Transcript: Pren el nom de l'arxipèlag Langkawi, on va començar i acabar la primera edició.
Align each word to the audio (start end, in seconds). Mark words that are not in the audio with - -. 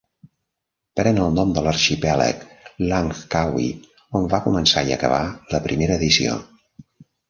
Pren 0.99 1.19
el 1.25 1.35
nom 1.39 1.51
de 1.57 1.63
l'arxipèlag 1.67 2.41
Langkawi, 2.93 3.69
on 4.21 4.29
va 4.35 4.43
començar 4.49 4.87
i 4.93 5.01
acabar 5.01 5.25
la 5.57 5.65
primera 5.71 6.05
edició. 6.05 6.45